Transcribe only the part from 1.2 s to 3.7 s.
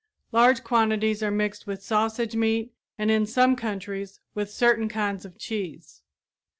are mixed with sausage meat and, in some